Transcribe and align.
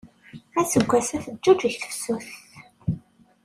Aseggas-a 0.59 1.17
teǧuǧeg 1.23 1.73
tefsut. 1.81 2.27